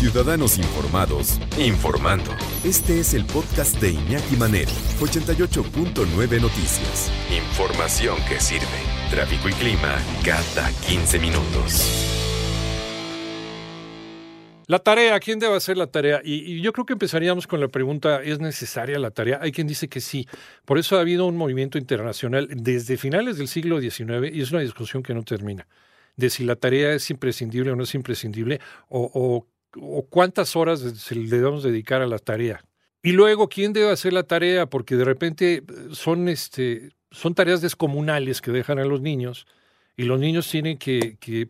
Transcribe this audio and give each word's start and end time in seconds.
Ciudadanos 0.00 0.56
Informados, 0.56 1.38
informando. 1.58 2.30
Este 2.64 3.00
es 3.00 3.12
el 3.12 3.26
podcast 3.26 3.78
de 3.82 3.90
Iñaki 3.90 4.34
Manero, 4.34 4.70
88.9 4.98 6.40
Noticias. 6.40 7.12
Información 7.30 8.16
que 8.26 8.40
sirve. 8.40 8.64
Tráfico 9.10 9.50
y 9.50 9.52
clima 9.52 9.98
cada 10.24 10.72
15 10.88 11.18
minutos. 11.18 11.84
La 14.68 14.78
tarea, 14.78 15.20
¿quién 15.20 15.38
debe 15.38 15.56
hacer 15.56 15.76
la 15.76 15.88
tarea? 15.88 16.22
Y, 16.24 16.62
yo 16.62 16.72
creo 16.72 16.86
que 16.86 16.94
empezaríamos 16.94 17.46
con 17.46 17.60
la 17.60 17.68
pregunta, 17.68 18.22
¿es 18.22 18.40
necesaria 18.40 18.98
la 18.98 19.10
tarea? 19.10 19.38
Hay 19.42 19.52
quien 19.52 19.66
dice 19.66 19.90
que 19.90 20.00
sí. 20.00 20.26
Por 20.64 20.78
eso 20.78 20.96
ha 20.96 21.00
habido 21.00 21.26
un 21.26 21.36
movimiento 21.36 21.76
internacional 21.76 22.48
desde 22.50 22.96
finales 22.96 23.36
del 23.36 23.48
siglo 23.48 23.78
XIX 23.78 24.32
y 24.32 24.40
es 24.40 24.50
una 24.50 24.62
discusión 24.62 25.02
que 25.02 25.12
no 25.12 25.24
termina, 25.24 25.66
de 26.16 26.30
si 26.30 26.44
la 26.44 26.56
tarea 26.56 26.94
es 26.94 27.10
imprescindible 27.10 27.70
o 27.72 27.76
no 27.76 27.82
es 27.82 27.94
imprescindible, 27.94 28.60
o, 28.88 29.46
cuántas 30.08 30.56
horas 30.56 30.80
se 30.80 31.14
le 31.14 31.28
debemos 31.28 31.62
dedicar 31.62 32.02
a 32.02 32.06
la 32.06 32.18
tarea. 32.18 32.64
Y 33.02 33.12
luego, 33.12 33.48
¿quién 33.48 33.72
debe 33.72 33.90
hacer 33.90 34.12
la 34.12 34.24
tarea? 34.24 34.66
Porque 34.66 34.96
de 34.96 35.04
repente 35.04 35.62
son, 35.92 36.28
este, 36.28 36.90
son 37.10 37.34
tareas 37.34 37.62
descomunales 37.62 38.40
que 38.40 38.50
dejan 38.50 38.78
a 38.78 38.84
los 38.84 39.00
niños 39.00 39.46
y 39.96 40.04
los 40.04 40.20
niños 40.20 40.48
tienen 40.50 40.76
que, 40.76 41.16
que 41.18 41.48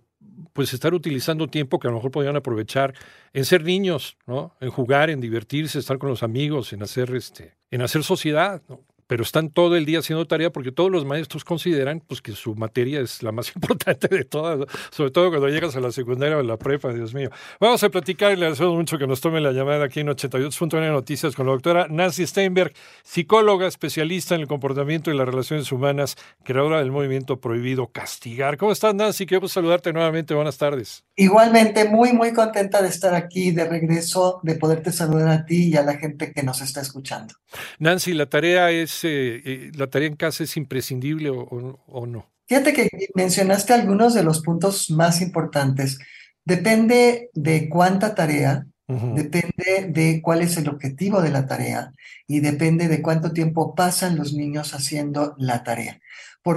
pues 0.53 0.73
estar 0.73 0.95
utilizando 0.95 1.49
tiempo 1.49 1.79
que 1.79 1.89
a 1.89 1.91
lo 1.91 1.97
mejor 1.97 2.11
podrían 2.11 2.37
aprovechar 2.37 2.95
en 3.33 3.45
ser 3.45 3.65
niños, 3.65 4.17
¿no? 4.27 4.55
En 4.61 4.71
jugar, 4.71 5.11
en 5.11 5.21
divertirse, 5.21 5.79
estar 5.79 5.99
con 5.99 6.09
los 6.09 6.23
amigos, 6.23 6.73
en 6.73 6.83
hacer 6.83 7.15
este, 7.15 7.57
en 7.71 7.83
hacer 7.83 8.03
sociedad. 8.03 8.63
Pero 9.11 9.25
están 9.25 9.51
todo 9.51 9.75
el 9.75 9.87
día 9.87 9.99
haciendo 9.99 10.25
tarea 10.25 10.51
porque 10.51 10.71
todos 10.71 10.89
los 10.89 11.05
maestros 11.05 11.43
consideran 11.43 11.99
pues, 11.99 12.23
que 12.23 12.31
su 12.31 12.55
materia 12.55 13.01
es 13.01 13.25
la 13.25 13.33
más 13.33 13.51
importante 13.57 14.07
de 14.07 14.23
todas, 14.23 14.69
sobre 14.93 15.11
todo 15.11 15.31
cuando 15.31 15.49
llegas 15.49 15.75
a 15.75 15.81
la 15.81 15.91
secundaria 15.91 16.37
o 16.37 16.41
a 16.41 16.45
la 16.45 16.57
prepa, 16.57 16.93
Dios 16.93 17.13
mío. 17.13 17.29
Vamos 17.59 17.83
a 17.83 17.89
platicar 17.89 18.31
y 18.31 18.37
le 18.37 18.43
agradecemos 18.43 18.77
mucho 18.77 18.99
que 18.99 19.09
nos 19.09 19.21
tome 19.21 19.41
la 19.41 19.51
llamada 19.51 19.87
aquí 19.87 19.99
en 19.99 20.07
88.9 20.07 20.93
Noticias 20.93 21.35
con 21.35 21.47
la 21.47 21.53
doctora 21.55 21.89
Nancy 21.91 22.25
Steinberg, 22.25 22.73
psicóloga, 23.03 23.67
especialista 23.67 24.37
en 24.37 24.43
el 24.43 24.47
comportamiento 24.47 25.11
y 25.11 25.17
las 25.17 25.27
relaciones 25.27 25.73
humanas, 25.73 26.17
creadora 26.45 26.79
del 26.79 26.93
movimiento 26.93 27.41
Prohibido 27.41 27.89
Castigar. 27.89 28.59
¿Cómo 28.59 28.71
estás, 28.71 28.95
Nancy? 28.95 29.27
Quiero 29.27 29.49
saludarte 29.49 29.93
nuevamente. 29.93 30.35
Buenas 30.35 30.57
tardes. 30.57 31.03
Igualmente, 31.17 31.85
muy, 31.85 32.13
muy 32.13 32.33
contenta 32.33 32.81
de 32.81 32.89
estar 32.89 33.13
aquí 33.15 33.51
de 33.51 33.65
regreso, 33.65 34.39
de 34.45 34.55
poderte 34.55 34.93
saludar 34.93 35.31
a 35.31 35.45
ti 35.45 35.71
y 35.71 35.77
a 35.77 35.83
la 35.83 35.97
gente 35.97 36.33
que 36.33 36.45
nos 36.45 36.61
está 36.61 36.81
escuchando. 36.81 37.35
Nancy, 37.81 38.15
la 38.15 38.27
tarea 38.27 38.71
es 38.71 39.00
eh, 39.05 39.43
eh, 39.45 39.71
la 39.75 39.89
tarea 39.89 40.09
en 40.09 40.17
casa 40.17 40.45
es 40.45 40.57
imprescindible 40.57 41.31
o, 41.31 42.07
no? 42.07 42.31
Fíjate 42.47 42.73
que 42.73 42.89
mencionaste 43.15 43.73
algunos 43.73 44.15
de 44.15 44.25
los 44.25 44.41
puntos 44.41 44.91
más 44.91 45.21
importantes. 45.21 45.99
Depende 46.45 47.31
de 47.35 47.69
cuánta 47.69 48.15
tarea, 48.15 48.67
depende 48.89 49.87
de 49.89 50.21
cuál 50.21 50.43
es 50.43 50.57
el 50.57 50.69
objetivo 50.69 51.23
de 51.23 51.31
la 51.31 51.47
tarea 51.47 51.93
y 52.27 52.41
depende 52.41 52.89
de 52.89 53.01
cuánto 53.01 53.33
tiempo 53.33 53.77
pasan 53.77 54.17
los 54.17 54.33
niños 54.33 54.75
haciendo 54.75 55.37
la 55.39 55.63
tarea. 55.63 56.01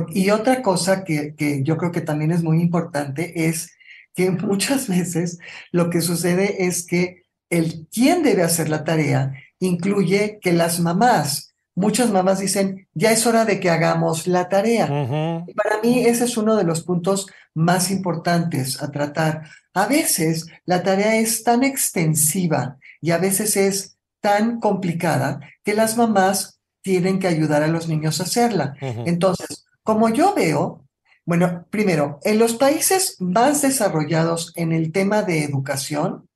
y 0.09 0.31
otra 0.31 0.63
cosa 0.63 1.03
que, 1.03 1.35
que 1.35 1.61
yo 1.63 1.77
creo 1.77 1.91
que 1.91 2.01
también 2.01 2.31
es 2.31 2.41
muy 2.41 2.59
importante 2.59 3.47
es 3.47 3.75
que 4.15 4.31
muchas 4.31 4.87
veces 4.87 5.37
lo 5.71 5.89
que 5.91 6.01
sucede 6.01 6.65
es 6.65 6.87
que 6.87 7.23
el 7.49 7.87
quién 7.91 8.23
debe 8.23 8.41
hacer 8.41 8.69
la 8.69 8.83
tarea 8.83 9.33
incluye 9.59 10.39
que 10.41 10.53
las 10.53 10.79
mamás 10.79 11.52
muchas 11.75 12.11
mamás 12.11 12.39
dicen, 12.39 12.87
ya 12.93 13.11
es 13.11 13.25
hora 13.25 13.45
de 13.45 13.59
que 13.59 13.69
hagamos 13.69 14.27
la 14.27 14.49
tarea. 14.49 15.43
Y 15.47 15.53
para 15.53 15.81
mí 15.81 16.05
ese 16.05 16.25
es 16.25 16.37
uno 16.37 16.55
de 16.55 16.63
los 16.63 16.83
puntos 16.83 17.27
más 17.53 17.91
importantes 17.91 18.81
a 18.81 18.91
tratar. 18.91 19.43
A 19.73 19.87
veces 19.87 20.47
la 20.65 20.83
tarea 20.83 21.17
es 21.17 21.43
tan 21.43 21.63
extensiva 21.63 22.77
y 23.01 23.11
a 23.11 23.17
veces 23.17 23.57
es 23.57 23.97
tan 24.21 24.59
complicada 24.59 25.39
que 25.63 25.73
las 25.73 25.97
mamás 25.97 26.59
tienen 26.81 27.19
que 27.19 27.27
ayudar 27.27 27.63
a 27.63 27.67
los 27.67 27.87
niños 27.87 28.19
a 28.19 28.23
hacerla. 28.23 28.75
Entonces, 28.81 29.65
como 29.83 30.09
yo 30.09 30.33
veo, 30.35 30.85
bueno, 31.25 31.65
primero, 31.69 32.19
en 32.23 32.37
los 32.37 32.55
países 32.55 33.17
más 33.19 33.61
desarrollados 33.61 34.51
en 34.55 34.71
el 34.73 34.91
tema 34.91 35.23
de 35.23 35.43
educación, 35.43 36.29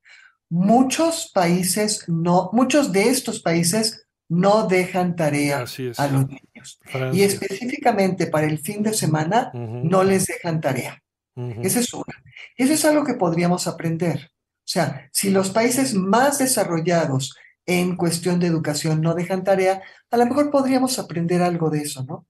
muchos 0.50 1.29
países 1.33 2.06
no, 2.07 2.50
muchos 2.53 2.94
de 2.94 3.09
estos 3.09 3.41
países 3.41 4.06
no 4.29 4.67
dejan 4.67 5.15
tarea 5.15 5.65
a 5.97 6.07
los 6.07 6.27
niños. 6.27 6.79
Y 7.13 7.21
específicamente 7.23 8.27
para 8.27 8.47
el 8.47 8.59
fin 8.59 8.83
de 8.83 8.93
semana, 8.93 9.51
no 9.53 10.03
les 10.03 10.25
dejan 10.27 10.61
tarea. 10.61 11.01
Esa 11.35 11.79
es 11.79 11.93
una. 11.93 12.23
Eso 12.55 12.73
es 12.73 12.85
algo 12.85 13.03
que 13.03 13.13
podríamos 13.13 13.67
aprender. 13.67 14.31
O 14.31 14.69
sea, 14.69 15.09
si 15.11 15.29
los 15.29 15.51
países 15.51 15.93
más 15.93 16.39
desarrollados 16.39 17.38
en 17.65 17.95
cuestión 17.95 18.39
de 18.39 18.47
educación 18.47 19.01
no 19.01 19.13
dejan 19.13 19.43
tarea, 19.43 19.81
a 20.09 20.17
lo 20.17 20.25
mejor 20.25 20.51
podríamos 20.51 20.99
aprender 20.99 21.41
algo 21.41 21.69
de 21.69 21.81
eso, 21.81 22.03
¿no? 22.03 22.25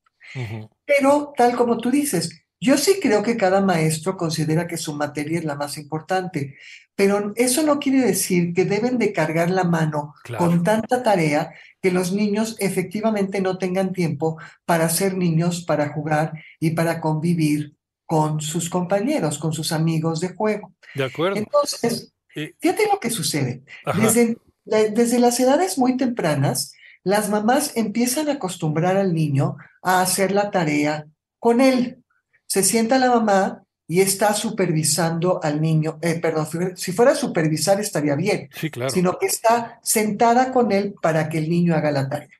Pero 0.85 1.33
tal 1.35 1.55
como 1.55 1.77
tú 1.77 1.89
dices, 1.89 2.43
yo 2.59 2.77
sí 2.77 2.99
creo 3.01 3.23
que 3.23 3.37
cada 3.37 3.61
maestro 3.61 4.17
considera 4.17 4.67
que 4.67 4.77
su 4.77 4.93
materia 4.93 5.39
es 5.39 5.45
la 5.45 5.55
más 5.55 5.77
importante, 5.77 6.57
pero 6.95 7.33
eso 7.35 7.61
no 7.63 7.79
quiere 7.79 8.01
decir 8.01 8.53
que 8.53 8.65
deben 8.65 8.97
de 8.97 9.13
cargar 9.13 9.51
la 9.51 9.63
mano 9.63 10.15
con 10.37 10.63
tanta 10.63 11.03
tarea 11.03 11.53
que 11.81 11.91
los 11.91 12.11
niños 12.11 12.55
efectivamente 12.59 13.41
no 13.41 13.57
tengan 13.57 13.93
tiempo 13.93 14.37
para 14.65 14.89
ser 14.89 15.15
niños, 15.15 15.63
para 15.63 15.93
jugar 15.93 16.33
y 16.59 16.71
para 16.71 16.99
convivir 17.01 17.75
con 18.05 18.41
sus 18.41 18.69
compañeros, 18.69 19.37
con 19.37 19.53
sus 19.53 19.71
amigos 19.71 20.19
de 20.19 20.29
juego. 20.29 20.73
De 20.95 21.03
acuerdo. 21.03 21.37
Entonces, 21.37 22.13
fíjate 22.33 22.87
lo 22.91 22.99
que 22.99 23.09
sucede. 23.09 23.63
Desde, 24.01 24.37
desde 24.65 25.19
las 25.19 25.39
edades 25.39 25.77
muy 25.77 25.97
tempranas, 25.97 26.73
las 27.03 27.29
mamás 27.29 27.75
empiezan 27.75 28.29
a 28.29 28.33
acostumbrar 28.33 28.97
al 28.97 29.13
niño 29.13 29.57
a 29.81 30.01
hacer 30.01 30.31
la 30.31 30.51
tarea 30.51 31.07
con 31.39 31.61
él. 31.61 32.03
Se 32.47 32.63
sienta 32.63 32.97
la 32.97 33.09
mamá 33.09 33.63
y 33.87 34.01
está 34.01 34.33
supervisando 34.33 35.39
al 35.41 35.61
niño, 35.61 35.97
eh, 36.01 36.19
perdón, 36.19 36.75
si 36.75 36.91
fuera 36.91 37.11
a 37.11 37.15
supervisar 37.15 37.79
estaría 37.79 38.15
bien, 38.15 38.49
sí, 38.53 38.69
claro. 38.69 38.89
sino 38.89 39.17
que 39.17 39.27
está 39.27 39.79
sentada 39.81 40.51
con 40.51 40.71
él 40.73 40.95
para 41.01 41.29
que 41.29 41.37
el 41.37 41.49
niño 41.49 41.73
haga 41.73 41.91
la 41.91 42.09
tarea. 42.09 42.37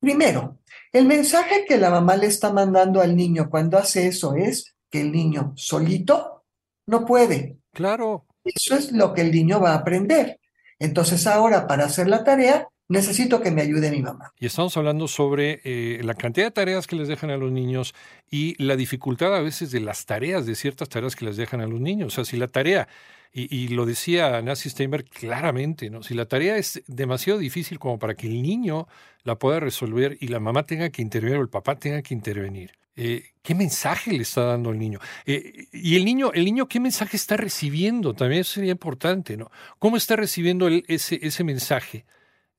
Primero, 0.00 0.58
el 0.92 1.04
mensaje 1.06 1.66
que 1.66 1.76
la 1.76 1.90
mamá 1.90 2.16
le 2.16 2.26
está 2.26 2.52
mandando 2.52 3.02
al 3.02 3.14
niño 3.14 3.50
cuando 3.50 3.76
hace 3.76 4.06
eso 4.06 4.34
es 4.34 4.74
que 4.90 5.02
el 5.02 5.12
niño 5.12 5.52
solito 5.56 6.44
no 6.86 7.04
puede. 7.04 7.58
Claro. 7.72 8.26
Eso 8.42 8.74
es 8.74 8.92
lo 8.92 9.12
que 9.12 9.20
el 9.20 9.30
niño 9.30 9.60
va 9.60 9.72
a 9.72 9.78
aprender. 9.78 10.40
Entonces 10.78 11.26
ahora 11.26 11.66
para 11.66 11.84
hacer 11.84 12.08
la 12.08 12.24
tarea 12.24 12.68
necesito 12.88 13.40
que 13.40 13.50
me 13.50 13.62
ayude 13.62 13.90
mi 13.90 14.00
mamá. 14.00 14.32
Y 14.38 14.46
estamos 14.46 14.76
hablando 14.76 15.06
sobre 15.08 15.60
eh, 15.64 16.00
la 16.02 16.14
cantidad 16.14 16.46
de 16.46 16.50
tareas 16.50 16.86
que 16.86 16.96
les 16.96 17.06
dejan 17.06 17.30
a 17.30 17.36
los 17.36 17.52
niños 17.52 17.94
y 18.30 18.60
la 18.62 18.76
dificultad 18.76 19.34
a 19.36 19.40
veces 19.40 19.70
de 19.70 19.80
las 19.80 20.06
tareas, 20.06 20.46
de 20.46 20.54
ciertas 20.54 20.88
tareas 20.88 21.14
que 21.14 21.26
les 21.26 21.36
dejan 21.36 21.60
a 21.60 21.66
los 21.66 21.80
niños. 21.80 22.08
O 22.08 22.14
sea, 22.16 22.24
si 22.24 22.38
la 22.38 22.48
tarea, 22.48 22.88
y, 23.32 23.68
lo 23.68 23.84
decía 23.84 24.40
Nancy 24.40 24.70
Steinberg 24.70 25.04
claramente, 25.04 25.90
¿no? 25.90 26.02
si 26.02 26.14
la 26.14 26.24
tarea 26.24 26.56
es 26.56 26.82
demasiado 26.86 27.38
difícil 27.38 27.78
como 27.78 27.98
para 27.98 28.14
que 28.14 28.26
el 28.26 28.42
niño 28.42 28.88
la 29.22 29.38
pueda 29.38 29.60
resolver 29.60 30.16
y 30.20 30.28
la 30.28 30.40
mamá 30.40 30.64
tenga 30.64 30.88
que 30.90 31.02
intervenir 31.02 31.36
o 31.36 31.42
el 31.42 31.50
papá 31.50 31.78
tenga 31.78 32.00
que 32.00 32.14
intervenir, 32.14 32.72
eh, 32.96 33.34
¿qué 33.42 33.54
mensaje 33.54 34.12
le 34.12 34.22
está 34.22 34.44
dando 34.44 34.70
al 34.70 34.78
niño? 34.78 34.98
Eh, 35.26 35.68
y 35.72 35.94
el 35.94 36.04
niño, 36.04 36.32
el 36.32 36.44
niño, 36.46 36.66
¿qué 36.66 36.80
mensaje 36.80 37.16
está 37.16 37.36
recibiendo? 37.36 38.14
También 38.14 38.42
sería 38.44 38.72
importante, 38.72 39.36
¿no? 39.36 39.50
¿Cómo 39.78 39.96
está 39.96 40.16
recibiendo 40.16 40.68
ese, 40.88 41.20
ese 41.22 41.44
mensaje? 41.44 42.06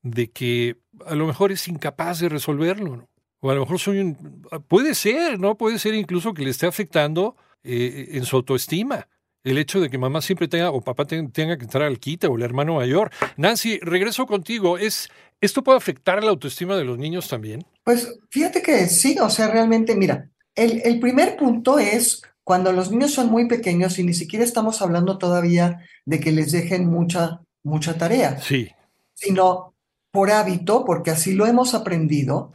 De 0.02 0.32
que 0.32 0.78
a 1.06 1.16
lo 1.16 1.28
mejor 1.28 1.52
es 1.52 1.68
incapaz 1.68 2.20
de 2.20 2.30
resolverlo, 2.30 2.98
¿no? 2.98 3.10
O 3.42 3.50
a 3.50 3.54
lo 3.54 3.62
mejor 3.62 3.80
soy 3.80 4.00
un... 4.00 4.46
Puede 4.68 4.94
ser, 4.96 5.40
¿no? 5.40 5.56
Puede 5.56 5.80
ser 5.80 5.94
incluso 5.94 6.34
que 6.34 6.44
le 6.44 6.50
esté 6.50 6.68
afectando 6.68 7.38
eh, 7.64 8.10
en 8.12 8.26
su 8.26 8.36
autoestima. 8.36 9.08
El 9.44 9.58
hecho 9.58 9.80
de 9.80 9.90
que 9.90 9.98
mamá 9.98 10.22
siempre 10.22 10.50
tenga 10.50 10.72
o 10.72 10.82
papá 10.82 11.06
tenga, 11.06 11.57
que 11.57 11.63
entrar 11.63 11.84
al 11.84 12.00
quite 12.00 12.28
o 12.28 12.36
el 12.36 12.44
hermano 12.44 12.75
mayor. 12.75 13.12
Nancy, 13.38 13.80
regreso 13.80 14.25
contigo. 14.25 14.78
¿Es, 14.78 15.10
¿Esto 15.40 15.63
puede 15.63 15.78
afectar 15.78 16.22
la 16.22 16.31
autoestima 16.31 16.75
de 16.75 16.84
los 16.84 16.98
niños 16.98 17.30
también? 17.30 17.66
Pues 17.86 18.19
fíjate 18.30 18.62
que 18.62 18.88
sí, 18.88 19.18
o 19.22 19.30
sea, 19.30 19.48
realmente, 19.48 19.95
mira, 19.95 20.30
el, 20.56 20.81
el 20.84 21.00
primer 21.00 21.38
punto 21.38 21.80
es 21.80 22.22
cuando 22.44 22.74
los 22.74 22.92
niños 22.92 23.13
son 23.13 23.30
muy 23.30 23.48
pequeños 23.48 23.98
y 24.00 24.04
ni 24.04 24.13
siquiera 24.13 24.44
estamos 24.44 24.81
hablando 24.81 25.18
todavía 25.18 25.86
de 26.06 26.19
que 26.19 26.34
les 26.34 26.52
dejen 26.52 26.88
mucha, 26.88 27.42
mucha 27.63 27.98
tarea. 27.98 28.42
Sí. 28.42 28.69
Sino 29.13 29.75
por 30.11 30.31
hábito, 30.31 30.85
porque 30.85 31.11
así 31.11 31.33
lo 31.33 31.45
hemos 31.45 31.73
aprendido, 31.73 32.53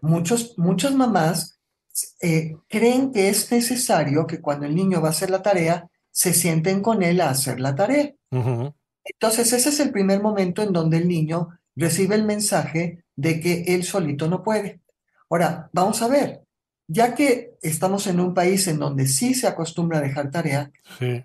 muchos, 0.00 0.54
muchas 0.58 0.94
mamás 0.94 1.58
eh, 2.20 2.56
creen 2.68 3.12
que 3.12 3.28
es 3.28 3.50
necesario 3.50 4.26
que 4.26 4.40
cuando 4.40 4.66
el 4.66 4.74
niño 4.74 5.00
va 5.00 5.08
a 5.08 5.12
hacer 5.12 5.30
la 5.30 5.42
tarea, 5.42 5.88
se 6.10 6.32
sienten 6.32 6.82
con 6.82 7.02
él 7.02 7.20
a 7.20 7.30
hacer 7.30 7.60
la 7.60 7.74
tarea. 7.74 8.12
Entonces, 8.30 9.52
ese 9.52 9.68
es 9.70 9.80
el 9.80 9.90
primer 9.90 10.22
momento 10.22 10.62
en 10.62 10.72
donde 10.72 10.98
el 10.98 11.08
niño 11.08 11.48
recibe 11.76 12.14
el 12.14 12.24
mensaje 12.24 13.04
de 13.16 13.40
que 13.40 13.64
él 13.68 13.84
solito 13.84 14.28
no 14.28 14.42
puede. 14.42 14.80
Ahora, 15.28 15.70
vamos 15.72 16.02
a 16.02 16.08
ver, 16.08 16.42
ya 16.86 17.14
que 17.14 17.54
estamos 17.62 18.06
en 18.06 18.20
un 18.20 18.34
país 18.34 18.66
en 18.66 18.78
donde 18.78 19.06
sí 19.06 19.34
se 19.34 19.46
acostumbra 19.46 19.98
a 19.98 20.02
dejar 20.02 20.30
tarea, 20.30 20.70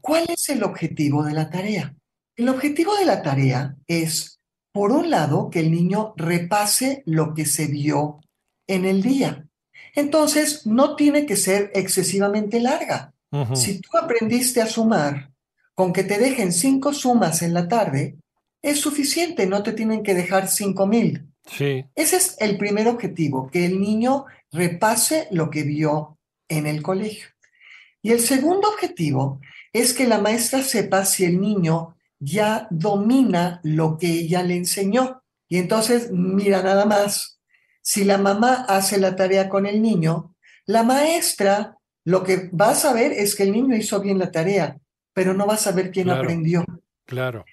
¿cuál 0.02 0.26
es 0.30 0.50
el 0.50 0.64
objetivo 0.64 1.24
de 1.24 1.34
la 1.34 1.50
tarea? 1.50 1.96
El 2.36 2.50
objetivo 2.50 2.96
de 2.96 3.06
la 3.06 3.22
tarea 3.22 3.76
es, 3.88 4.40
por 4.76 4.92
un 4.92 5.10
lado, 5.10 5.50
que 5.50 5.62
el 5.62 5.72
niño 5.72 6.14
repase 6.18 7.02
lo 7.06 7.34
que 7.34 7.46
se 7.46 7.68
vio 7.68 8.20
en 8.68 8.84
el 8.84 9.02
día. 9.02 9.48
Entonces, 9.94 10.68
no 10.68 10.98
tiene 10.98 11.26
que 11.26 11.38
ser 11.38 11.72
excesivamente 11.74 12.60
larga. 12.60 13.14
Si 13.54 13.80
tú 13.80 13.98
aprendiste 13.98 14.62
a 14.62 14.68
sumar, 14.68 15.32
con 15.76 15.94
que 15.94 16.04
te 16.04 16.18
dejen 16.18 16.52
cinco 16.52 16.92
sumas 16.92 17.42
en 17.42 17.54
la 17.54 17.70
tarde, 17.70 18.18
es 18.62 18.82
suficiente, 18.82 19.48
no 19.48 19.64
te 19.64 19.72
tienen 19.72 20.04
que 20.04 20.14
dejar 20.14 20.50
cinco 20.50 20.86
mil. 20.88 21.26
Sí. 21.46 21.86
Ese 21.96 22.18
es 22.18 22.36
el 22.40 22.58
primer 22.58 22.90
objetivo, 22.90 23.50
que 23.50 23.66
el 23.66 23.80
niño 23.80 24.26
repase 24.52 25.30
lo 25.32 25.50
que 25.50 25.64
vio 25.64 26.18
en 26.50 26.68
el 26.68 26.82
colegio. 26.82 27.30
Y 28.02 28.12
el 28.12 28.20
segundo 28.20 28.68
objetivo 28.68 29.40
es 29.72 29.94
que 29.94 30.06
la 30.06 30.18
maestra 30.18 30.64
sepa 30.64 31.06
si 31.06 31.24
el 31.24 31.40
niño 31.40 31.95
ya 32.20 32.68
domina 32.70 33.60
lo 33.64 33.98
que 33.98 34.08
ella 34.08 34.44
le 34.44 34.56
enseñó. 34.56 35.24
Y 35.48 35.58
entonces, 35.58 36.12
mira 36.12 36.62
nada 36.64 36.86
más, 36.86 37.40
si 37.82 38.04
la 38.04 38.18
mamá 38.18 38.66
hace 38.68 38.98
la 38.98 39.16
tarea 39.16 39.48
con 39.50 39.66
el 39.66 39.82
niño, 39.82 40.36
la 40.66 40.84
maestra 40.84 41.78
lo 42.04 42.24
que 42.24 42.50
va 42.50 42.70
a 42.70 42.76
saber 42.76 43.12
es 43.12 43.36
que 43.36 43.44
el 43.44 43.52
niño 43.52 43.76
hizo 43.76 44.00
bien 44.00 44.20
la 44.20 44.32
tarea, 44.32 44.78
pero 45.14 45.34
no 45.34 45.48
va 45.48 45.56
a 45.56 45.58
saber 45.58 45.92
quién 45.92 46.10
aprendió. 46.10 46.64
Claro. 47.06 47.46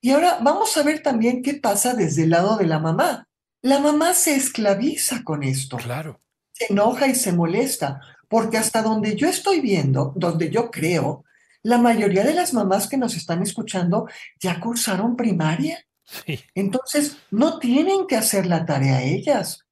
Y 0.00 0.10
ahora 0.10 0.38
vamos 0.42 0.76
a 0.76 0.82
ver 0.82 1.02
también 1.02 1.42
qué 1.42 1.54
pasa 1.54 1.94
desde 1.94 2.24
el 2.24 2.30
lado 2.30 2.56
de 2.56 2.66
la 2.66 2.80
mamá. 2.80 3.28
La 3.62 3.78
mamá 3.78 4.14
se 4.14 4.34
esclaviza 4.34 5.22
con 5.22 5.44
esto. 5.44 5.76
Claro. 5.76 6.20
Se 6.52 6.72
enoja 6.72 7.06
y 7.06 7.14
se 7.14 7.32
molesta, 7.32 8.00
porque 8.28 8.58
hasta 8.58 8.82
donde 8.82 9.14
yo 9.14 9.28
estoy 9.28 9.60
viendo, 9.60 10.12
donde 10.16 10.50
yo 10.50 10.70
creo, 10.70 11.24
la 11.62 11.78
mayoría 11.78 12.24
de 12.24 12.34
las 12.34 12.52
mamás 12.54 12.88
que 12.88 12.96
nos 12.96 13.16
están 13.16 13.42
escuchando 13.42 14.08
ya 14.40 14.60
cursaron 14.60 15.16
primaria. 15.16 15.84
Sí. 16.04 16.40
Entonces, 16.54 17.16
no 17.30 17.58
tienen 17.58 18.06
que 18.06 18.16
hacer 18.16 18.46
la 18.46 18.66
tarea 18.66 19.02
ellas. 19.02 19.64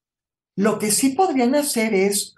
Lo 0.56 0.78
que 0.78 0.90
sí 0.90 1.10
podrían 1.10 1.54
hacer 1.54 1.94
es 1.94 2.34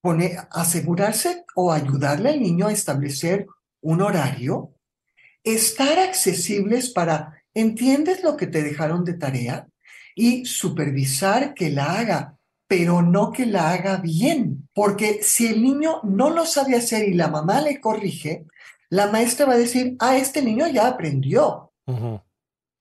poner, 0.00 0.36
asegurarse 0.50 1.44
o 1.54 1.72
ayudarle 1.72 2.30
al 2.30 2.40
niño 2.40 2.68
a 2.68 2.72
establecer 2.72 3.46
un 3.80 4.02
horario, 4.02 4.74
estar 5.42 5.98
accesibles 5.98 6.90
para, 6.90 7.42
¿entiendes 7.54 8.22
lo 8.22 8.36
que 8.36 8.46
te 8.46 8.62
dejaron 8.62 9.04
de 9.04 9.14
tarea? 9.14 9.66
Y 10.14 10.44
supervisar 10.44 11.54
que 11.54 11.70
la 11.70 11.98
haga, 11.98 12.36
pero 12.68 13.02
no 13.02 13.32
que 13.32 13.46
la 13.46 13.70
haga 13.72 13.98
bien, 13.98 14.68
porque 14.74 15.20
si 15.22 15.46
el 15.46 15.62
niño 15.62 16.00
no 16.02 16.30
lo 16.30 16.44
sabe 16.44 16.76
hacer 16.76 17.08
y 17.08 17.14
la 17.14 17.28
mamá 17.28 17.60
le 17.60 17.80
corrige, 17.80 18.46
la 18.88 19.06
maestra 19.08 19.46
va 19.46 19.54
a 19.54 19.58
decir, 19.58 19.96
ah, 19.98 20.16
este 20.16 20.42
niño 20.42 20.66
ya 20.68 20.88
aprendió. 20.88 21.72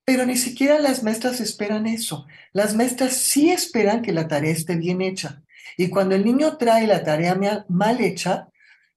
Pero 0.03 0.25
ni 0.25 0.37
siquiera 0.37 0.79
las 0.79 1.03
maestras 1.03 1.39
esperan 1.39 1.87
eso. 1.87 2.25
Las 2.53 2.75
maestras 2.75 3.13
sí 3.13 3.51
esperan 3.51 4.01
que 4.01 4.13
la 4.13 4.27
tarea 4.27 4.51
esté 4.51 4.75
bien 4.75 5.01
hecha. 5.01 5.43
Y 5.77 5.89
cuando 5.89 6.15
el 6.15 6.25
niño 6.25 6.57
trae 6.57 6.87
la 6.87 7.03
tarea 7.03 7.65
mal 7.67 8.01
hecha, 8.01 8.49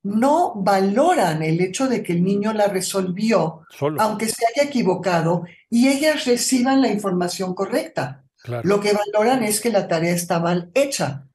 no 0.03 0.55
valoran 0.55 1.43
el 1.43 1.61
hecho 1.61 1.89
de 1.89 2.03
que 2.03 2.13
el 2.13 2.23
niño 2.25 2.53
la 2.53 2.69
resolvió, 2.69 3.63
aunque 3.99 4.29
se 4.29 4.45
haya 4.47 4.69
equivocado, 4.69 5.45
y 5.69 5.89
ellas 5.89 6.25
reciban 6.25 6.81
la 6.81 6.89
información 6.89 7.55
correcta. 7.55 8.25
Lo 8.45 8.81
que 8.81 8.93
valoran 8.93 9.43
es 9.43 9.61
que 9.61 9.71
la 9.71 9.89
tarea 9.89 10.15
está 10.15 10.39
mal 10.39 10.71
hecha. 10.75 11.27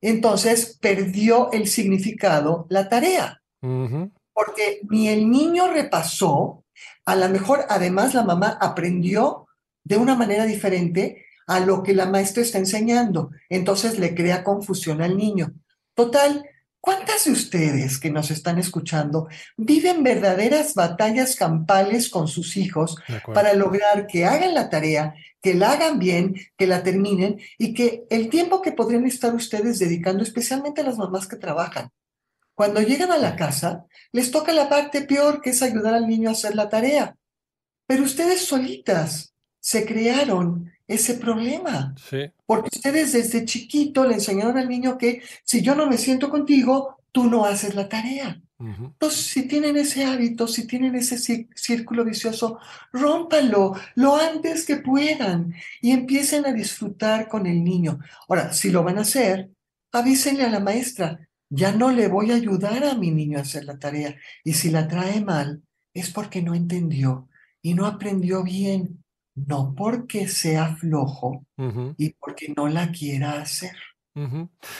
Entonces 0.00 0.78
perdió 0.80 1.50
el 1.52 1.68
significado 1.68 2.66
la 2.70 2.88
tarea 2.88 3.42
porque 4.36 4.80
ni 4.90 5.08
el 5.08 5.30
niño 5.30 5.72
repasó, 5.72 6.62
a 7.06 7.16
lo 7.16 7.26
mejor 7.30 7.64
además 7.70 8.12
la 8.12 8.22
mamá 8.22 8.58
aprendió 8.60 9.46
de 9.82 9.96
una 9.96 10.14
manera 10.14 10.44
diferente 10.44 11.24
a 11.46 11.60
lo 11.60 11.82
que 11.82 11.94
la 11.94 12.04
maestra 12.04 12.42
está 12.42 12.58
enseñando. 12.58 13.30
Entonces 13.48 13.98
le 13.98 14.14
crea 14.14 14.44
confusión 14.44 15.00
al 15.00 15.16
niño. 15.16 15.54
Total, 15.94 16.44
¿cuántas 16.86 17.24
de 17.24 17.32
ustedes 17.32 17.98
que 17.98 18.10
nos 18.10 18.30
están 18.30 18.60
escuchando 18.60 19.26
viven 19.56 20.04
verdaderas 20.04 20.72
batallas 20.74 21.34
campales 21.34 22.08
con 22.08 22.28
sus 22.28 22.56
hijos 22.56 22.94
para 23.34 23.54
lograr 23.54 24.06
que 24.06 24.24
hagan 24.24 24.54
la 24.54 24.70
tarea, 24.70 25.16
que 25.42 25.54
la 25.54 25.72
hagan 25.72 25.98
bien, 25.98 26.36
que 26.56 26.68
la 26.68 26.84
terminen 26.84 27.40
y 27.58 27.74
que 27.74 28.04
el 28.08 28.28
tiempo 28.28 28.62
que 28.62 28.70
podrían 28.70 29.04
estar 29.04 29.34
ustedes 29.34 29.80
dedicando, 29.80 30.22
especialmente 30.22 30.82
a 30.82 30.84
las 30.84 30.96
mamás 30.96 31.26
que 31.26 31.34
trabajan, 31.34 31.90
cuando 32.54 32.80
llegan 32.80 33.10
a 33.10 33.18
la 33.18 33.34
casa, 33.34 33.86
les 34.12 34.30
toca 34.30 34.52
la 34.52 34.68
parte 34.68 35.02
peor, 35.02 35.40
que 35.40 35.50
es 35.50 35.62
ayudar 35.62 35.92
al 35.92 36.06
niño 36.06 36.28
a 36.28 36.32
hacer 36.32 36.54
la 36.54 36.68
tarea. 36.68 37.16
Pero 37.88 38.04
ustedes 38.04 38.44
solitas 38.44 39.34
se 39.58 39.84
crearon 39.84 40.72
ese 40.88 41.14
problema. 41.14 41.94
Sí. 41.96 42.30
Porque 42.44 42.70
ustedes 42.72 43.12
desde 43.12 43.44
chiquito 43.44 44.04
le 44.04 44.14
enseñaron 44.14 44.58
al 44.58 44.68
niño 44.68 44.98
que 44.98 45.22
si 45.44 45.62
yo 45.62 45.74
no 45.74 45.86
me 45.86 45.98
siento 45.98 46.30
contigo, 46.30 46.98
tú 47.12 47.28
no 47.30 47.44
haces 47.44 47.74
la 47.74 47.88
tarea. 47.88 48.40
Entonces, 48.58 49.26
si 49.26 49.46
tienen 49.46 49.76
ese 49.76 50.04
hábito, 50.04 50.48
si 50.48 50.66
tienen 50.66 50.94
ese 50.94 51.46
círculo 51.54 52.04
vicioso, 52.04 52.58
rómpanlo 52.90 53.74
lo 53.96 54.16
antes 54.16 54.64
que 54.64 54.76
puedan 54.76 55.54
y 55.82 55.90
empiecen 55.90 56.46
a 56.46 56.52
disfrutar 56.52 57.28
con 57.28 57.46
el 57.46 57.62
niño. 57.62 57.98
Ahora, 58.26 58.54
si 58.54 58.70
lo 58.70 58.82
van 58.82 58.96
a 58.96 59.02
hacer, 59.02 59.50
avísenle 59.92 60.44
a 60.44 60.50
la 60.50 60.60
maestra, 60.60 61.28
ya 61.50 61.72
no 61.72 61.90
le 61.90 62.08
voy 62.08 62.32
a 62.32 62.36
ayudar 62.36 62.82
a 62.84 62.94
mi 62.94 63.10
niño 63.10 63.38
a 63.38 63.42
hacer 63.42 63.64
la 63.64 63.78
tarea. 63.78 64.16
Y 64.42 64.54
si 64.54 64.70
la 64.70 64.88
trae 64.88 65.20
mal, 65.20 65.62
es 65.92 66.10
porque 66.10 66.40
no 66.40 66.54
entendió 66.54 67.28
y 67.60 67.74
no 67.74 67.84
aprendió 67.84 68.42
bien, 68.42 69.04
no 69.36 69.74
porque 69.76 70.26
sea 70.26 70.74
flojo 70.76 71.46
y 71.96 72.10
porque 72.14 72.52
no 72.56 72.68
la 72.68 72.90
quiera 72.90 73.40
hacer. 73.40 73.76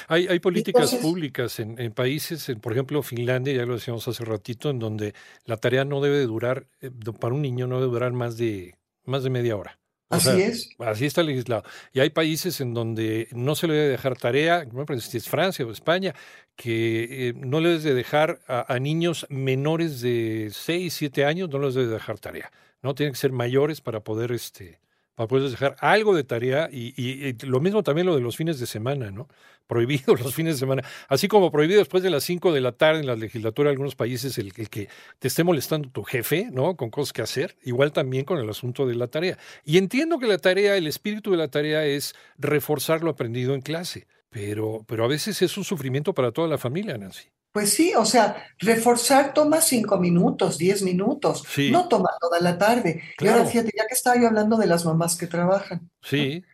hay, 0.09 0.27
hay, 0.29 0.41
políticas 0.41 0.95
públicas 0.95 1.61
en, 1.61 1.79
en 1.79 1.93
países, 1.93 2.49
en, 2.49 2.59
por 2.59 2.73
ejemplo 2.73 3.03
Finlandia, 3.03 3.55
ya 3.55 3.67
lo 3.67 3.75
decíamos 3.75 4.09
hace 4.09 4.25
ratito, 4.25 4.71
en 4.71 4.79
donde 4.79 5.15
la 5.45 5.59
tarea 5.59 5.85
no 5.85 6.01
debe 6.01 6.23
durar, 6.23 6.67
eh, 6.81 6.91
para 7.21 7.35
un 7.35 7.43
niño 7.43 7.67
no 7.67 7.77
debe 7.77 7.93
durar 7.93 8.13
más 8.13 8.39
de, 8.39 8.79
más 9.05 9.23
de 9.23 9.31
media 9.31 9.57
hora. 9.57 9.79
Así 10.09 10.41
es. 10.41 10.71
Así 10.79 11.07
está 11.07 11.23
legislado. 11.23 11.65
Y 11.93 12.01
hay 12.01 12.11
países 12.11 12.61
en 12.61 12.75
donde 12.75 13.29
no 13.33 13.57
se 13.57 13.67
le 13.67 13.75
debe 13.75 13.89
dejar 13.89 14.17
tarea, 14.17 14.65
no 14.65 14.87
si 15.01 15.17
es 15.17 15.29
Francia 15.29 15.67
o 15.67 15.73
España, 15.73 16.15
que 16.55 17.29
eh, 17.29 17.33
no 17.35 17.61
le 17.61 17.71
debes 17.71 17.85
de 17.85 17.95
dejar 17.95 18.41
a, 18.47 18.79
niños 18.79 19.27
menores 19.29 20.01
de 20.01 20.51
6, 20.53 20.95
7 20.95 21.25
años, 21.25 21.51
no 21.51 21.59
les 21.59 21.75
debe 21.75 21.89
dejar 21.89 22.19
tarea. 22.19 22.53
No 22.83 22.95
tienen 22.95 23.15
que 23.15 23.19
ser 23.19 23.33
mayores 23.33 23.81
para 23.81 24.01
poder 24.01 24.31
este, 24.31 24.79
para 25.17 25.27
poder 25.29 25.51
dejar 25.51 25.75
algo 25.81 26.15
de 26.15 26.25
tarea 26.25 26.69
y, 26.71 27.35
lo 27.47 27.59
mismo 27.59 27.83
también 27.83 28.07
lo 28.07 28.15
de 28.15 28.21
los 28.21 28.37
fines 28.37 28.61
de 28.61 28.67
semana, 28.67 29.11
¿no? 29.11 29.29
Prohibido 29.67 30.15
los 30.15 30.33
fines 30.33 30.55
de 30.55 30.59
semana, 30.61 30.85
así 31.09 31.27
como 31.27 31.51
prohibido 31.51 31.81
después 31.81 32.01
de 32.05 32.11
las 32.11 32.23
5 32.23 32.53
de 32.53 32.61
la 32.61 32.71
tarde 32.71 33.01
en 33.01 33.07
la 33.07 33.17
legislatura 33.17 33.69
de 33.69 33.73
algunos 33.73 33.97
países 33.97 34.39
el, 34.39 34.53
que 34.53 34.89
te 35.19 35.27
esté 35.27 35.43
molestando 35.43 35.91
tu 35.91 36.05
jefe, 36.05 36.49
¿no? 36.53 36.77
Con 36.77 36.91
cosas 36.91 37.13
que 37.13 37.23
hacer, 37.23 37.57
igual 37.65 37.91
también 37.91 38.25
con 38.25 38.39
el 38.39 38.49
asunto 38.49 38.87
de 38.87 38.95
la 38.95 39.09
tarea. 39.09 39.39
Y 39.65 39.79
entiendo 39.79 40.21
que 40.21 40.29
la 40.29 40.39
tarea, 40.39 40.77
el 40.77 40.87
espíritu 40.87 41.33
de 41.33 41.39
la 41.39 41.49
tarea 41.49 41.85
es 41.85 42.15
reforzar 42.39 43.03
lo 43.03 43.11
aprendido 43.11 43.55
en 43.55 43.61
clase, 43.61 44.07
pero, 44.31 44.85
pero 44.87 45.05
a 45.05 45.09
veces 45.09 45.43
es 45.43 45.57
un 45.57 45.65
sufrimiento 45.65 46.15
para 46.15 46.31
toda 46.31 46.47
la 46.47 46.59
familia, 46.59 46.97
Nancy. 46.97 47.36
Pues 47.57 47.73
sí, 47.73 47.95
o 47.97 48.05
sea, 48.05 48.37
reforzar 48.59 49.33
toma 49.33 49.63
cinco 49.63 49.97
minutos, 49.97 50.59
diez 50.59 50.83
minutos, 50.83 51.43
no 51.73 51.89
toma 51.89 52.11
toda 52.21 52.39
la 52.39 52.59
tarde. 52.59 53.03
Y 53.19 53.27
ahora 53.29 53.47
fíjate, 53.47 53.73
ya 53.75 53.87
que 53.87 53.95
estaba 53.95 54.21
yo 54.21 54.27
hablando 54.27 54.59
de 54.59 54.67
las 54.67 54.85
mamás 54.85 55.17
que 55.17 55.27
trabajan. 55.27 55.91
Sí. 56.03 56.45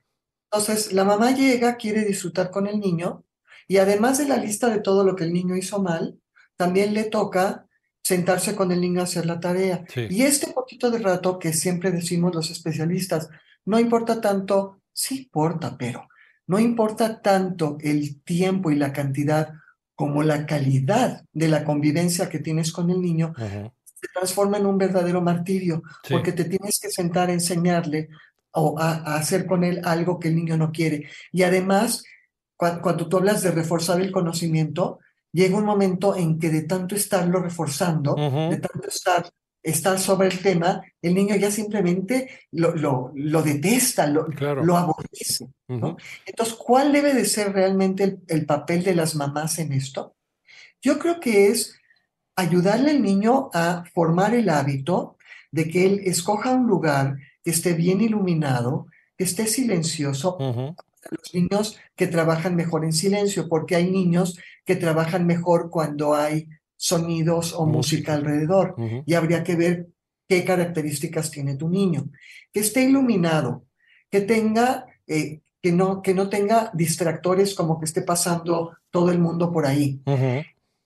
Entonces, 0.49 0.93
la 0.93 1.03
mamá 1.03 1.33
llega, 1.33 1.77
quiere 1.77 2.05
disfrutar 2.05 2.53
con 2.53 2.69
el 2.69 2.79
niño, 2.79 3.25
y 3.67 3.79
además 3.79 4.19
de 4.19 4.29
la 4.29 4.37
lista 4.37 4.69
de 4.69 4.79
todo 4.79 5.03
lo 5.03 5.17
que 5.17 5.25
el 5.25 5.33
niño 5.33 5.57
hizo 5.57 5.83
mal, 5.83 6.21
también 6.55 6.95
le 6.95 7.03
toca 7.03 7.67
sentarse 8.01 8.55
con 8.55 8.71
el 8.71 8.81
niño 8.81 9.01
a 9.01 9.03
hacer 9.03 9.27
la 9.27 9.41
tarea. 9.41 9.85
Y 10.09 10.23
este 10.23 10.53
poquito 10.53 10.89
de 10.93 11.01
rato 11.01 11.41
que 11.41 11.53
siempre 11.53 11.91
decimos 11.91 12.33
los 12.33 12.49
especialistas, 12.53 13.29
no 13.65 13.81
importa 13.81 14.21
tanto, 14.21 14.83
sí 14.93 15.25
importa, 15.25 15.77
pero 15.77 16.07
no 16.47 16.61
importa 16.61 17.21
tanto 17.21 17.77
el 17.81 18.23
tiempo 18.23 18.71
y 18.71 18.77
la 18.77 18.93
cantidad 18.93 19.55
como 20.03 20.25
la 20.25 20.47
calidad 20.47 21.23
de 21.33 21.47
la 21.47 21.63
convivencia 21.63 22.29
que 22.29 22.41
tienes 22.41 22.73
con 22.73 22.91
el 22.91 23.01
niño, 23.01 23.33
se 23.37 24.09
transforma 24.13 24.57
en 24.57 24.67
un 24.67 24.77
verdadero 24.77 25.21
martirio, 25.21 25.85
porque 26.11 26.33
te 26.33 26.45
tienes 26.47 26.81
que 26.81 26.91
sentar 26.91 27.31
a 27.31 27.33
enseñarle 27.33 28.09
o 28.51 28.77
a, 28.81 29.15
hacer 29.15 29.47
con 29.47 29.63
él 29.63 29.81
algo 29.85 30.19
que 30.19 30.27
el 30.27 30.35
niño 30.35 30.57
no 30.57 30.73
quiere. 30.73 31.07
Y 31.31 31.45
además, 31.45 32.03
cuando 32.57 33.09
tú 33.09 33.19
hablas 33.19 33.43
de 33.43 33.53
reforzar 33.53 34.01
el 34.01 34.11
conocimiento, 34.11 34.99
llega 35.31 35.57
un 35.57 35.67
momento 35.67 36.17
en 36.17 36.41
que 36.41 36.51
de 36.51 36.63
tanto 36.63 36.97
estarlo 36.97 37.39
reforzando, 37.39 38.17
de 38.17 38.57
tanto 38.57 38.89
estar 38.89 39.31
estar 39.63 39.99
sobre 39.99 40.29
el 40.29 40.41
tema, 40.41 40.83
el 41.01 41.15
niño 41.15 41.37
ya 41.37 41.51
simplemente 41.51 42.29
lo, 42.51 42.75
lo, 42.75 43.13
lo 43.15 43.43
detesta, 43.43 44.07
lo, 44.07 44.27
lo 44.27 44.77
aborrece. 44.77 45.49
¿no? 45.69 45.97
Entonces, 46.27 46.55
¿cuál 46.55 46.93
debe 46.93 47.15
de 47.15 47.25
ser 47.25 47.53
realmente 47.53 48.19
el, 48.27 48.47
papel 48.47 48.83
de 48.83 48.95
las 48.95 49.15
mamás 49.15 49.59
en 49.59 49.73
esto? 49.73 50.17
Yo 50.81 50.99
creo 50.99 51.21
que 51.21 51.49
es 51.49 51.77
ayudarle 52.35 52.91
al 52.91 53.03
niño 53.03 53.51
a 53.55 53.85
formar 53.95 54.35
el 54.35 54.49
hábito 54.49 55.17
de 55.53 55.69
que 55.69 55.87
él 55.87 56.01
escoja 56.05 56.55
un 56.55 56.67
lugar 56.67 57.19
que 57.45 57.51
esté 57.51 57.75
bien 57.75 58.01
iluminado, 58.01 58.87
que 59.17 59.25
esté 59.25 59.47
silencioso. 59.47 60.39
Los 61.11 61.35
niños 61.35 61.79
que 61.95 62.07
trabajan 62.07 62.57
mejor 62.57 62.85
en 62.85 62.93
silencio, 62.93 63.49
porque 63.49 63.77
hay 63.77 63.91
niños 63.91 64.39
que 64.65 64.77
trabajan 64.77 65.27
mejor 65.27 65.71
cuando 65.71 66.15
hay 66.15 66.49
sonidos 66.83 67.53
o 67.53 67.65
música, 67.65 68.15
alrededor. 68.15 68.75
Y 69.07 69.15
habría 69.15 69.45
que 69.45 69.55
ver 69.55 69.87
qué 70.29 70.45
características 70.45 71.31
tiene 71.31 71.55
tu 71.55 71.69
niño. 71.69 72.11
Que 72.53 72.59
esté 72.59 72.83
iluminado, 72.83 73.67
que 74.11 74.21
tenga, 74.21 74.87
eh, 75.07 75.43
que, 75.63 75.71
no, 75.71 76.03
que 76.03 76.13
no 76.13 76.29
tenga 76.29 76.73
distractores 76.75 77.55
como 77.55 77.79
que 77.79 77.85
esté 77.85 78.03
pasando 78.03 78.77
todo 78.91 79.13
el 79.13 79.21
mundo 79.21 79.53
por 79.53 79.65
ahí. 79.65 80.01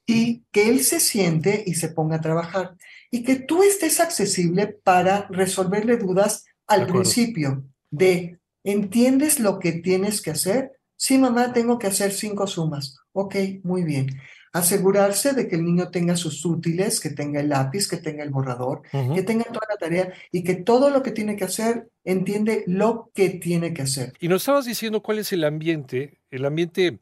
Y 0.07 0.45
que 0.53 0.69
él 0.69 0.81
se 0.81 1.01
siente 1.01 1.65
y 1.67 1.75
se 1.75 1.89
ponga 1.89 2.17
a 2.17 2.21
trabajar. 2.21 2.77
Y 3.11 3.23
que 3.23 3.37
tú 3.37 3.63
estés 3.63 3.99
accesible 3.99 4.67
para 4.67 5.27
resolverle 5.31 5.97
dudas 5.97 6.45
al 6.67 6.87
principio 6.87 7.65
de, 7.91 8.39
¿entiendes 8.65 9.41
lo 9.41 9.59
que 9.59 9.73
tienes 9.73 10.21
que 10.21 10.33
hacer? 10.33 10.73
Sí, 10.95 11.17
mamá, 11.17 11.55
tengo 11.55 11.79
que 11.79 11.87
hacer 11.87 12.13
cinco 12.13 12.47
sumas. 12.47 12.99
Ok, 13.13 13.35
muy 13.63 13.83
bien. 13.83 14.09
Asegurarse 14.57 15.35
de 15.35 15.49
que 15.49 15.57
el 15.57 15.65
niño 15.65 15.91
tenga 15.91 16.17
sus 16.17 16.43
útiles, 16.47 16.99
que 16.99 17.11
tenga 17.11 17.41
el 17.41 17.51
lápiz, 17.51 17.87
que 17.87 17.99
tenga 17.99 18.25
el 18.25 18.31
borrador, 18.31 18.83
que 18.91 19.23
tenga 19.23 19.45
toda 19.45 19.67
la 19.69 19.77
tarea 19.77 20.13
y 20.33 20.43
que 20.43 20.55
todo 20.55 20.89
lo 20.89 21.03
que 21.03 21.11
tiene 21.11 21.37
que 21.37 21.45
hacer 21.45 21.89
entiende 22.05 22.65
lo 22.67 23.11
que 23.15 23.29
tiene 23.31 23.75
que 23.75 23.83
hacer. 23.83 24.15
Y 24.19 24.29
nos 24.29 24.43
estabas 24.43 24.65
diciendo 24.65 25.03
cuál 25.03 25.19
es 25.19 25.31
el 25.35 25.45
ambiente, 25.45 26.21
el 26.31 26.47
ambiente 26.47 26.99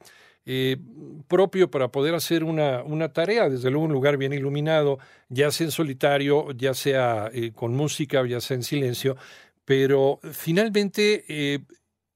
eh, 0.46 0.76
propio 1.28 1.70
para 1.70 1.88
poder 1.88 2.14
hacer 2.14 2.42
una, 2.42 2.82
una, 2.82 3.12
tarea, 3.12 3.48
desde 3.48 3.70
luego 3.70 3.86
un 3.86 3.92
lugar 3.92 4.16
bien 4.16 4.32
iluminado, 4.32 4.98
ya 5.28 5.50
sea 5.52 5.66
en 5.66 5.70
solitario, 5.70 6.50
ya 6.50 6.74
sea 6.74 7.30
eh, 7.32 7.52
con 7.52 7.74
música, 7.74 8.26
ya 8.26 8.40
sea 8.40 8.56
en 8.56 8.64
silencio, 8.64 9.16
pero 9.64 10.18
finalmente, 10.32 11.24
eh, 11.28 11.60